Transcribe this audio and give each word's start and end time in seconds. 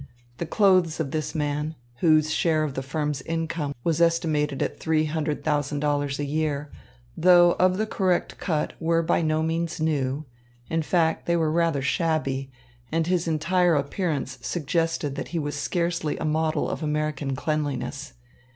The 0.39 0.47
clothes 0.47 0.99
of 0.99 1.11
this 1.11 1.35
man, 1.35 1.75
whose 1.97 2.33
share 2.33 2.63
of 2.63 2.73
the 2.73 2.81
firm's 2.81 3.21
income 3.21 3.75
was 3.83 4.01
estimated 4.01 4.63
at 4.63 4.79
three 4.79 5.05
hundred 5.05 5.43
thousand 5.43 5.79
dollars 5.79 6.17
a 6.19 6.25
year, 6.25 6.71
though 7.15 7.51
of 7.59 7.77
the 7.77 7.85
correct 7.85 8.39
cut, 8.39 8.73
were 8.79 9.03
by 9.03 9.21
no 9.21 9.43
means 9.43 9.79
new; 9.79 10.25
in 10.71 10.81
fact, 10.81 11.27
they 11.27 11.37
were 11.37 11.51
rather 11.51 11.83
shabby, 11.83 12.49
and 12.91 13.05
his 13.05 13.27
entire 13.27 13.75
appearance 13.75 14.39
suggested 14.41 15.13
that 15.17 15.27
he 15.27 15.37
was 15.37 15.53
scarcely 15.53 16.17
a 16.17 16.25
model 16.25 16.67
of 16.67 16.81
American 16.81 17.35
cleanliness. 17.35 18.13